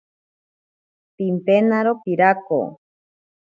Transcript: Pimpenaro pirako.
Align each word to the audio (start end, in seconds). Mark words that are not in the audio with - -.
Pimpenaro 1.15 1.91
pirako. 2.03 2.59